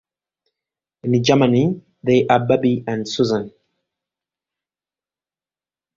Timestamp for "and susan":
2.87-3.53